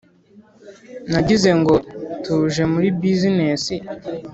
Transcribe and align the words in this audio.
nagize 1.11 1.49
ngo 1.59 1.73
tuje 2.23 2.63
muri 2.73 2.87
business? 3.01 3.63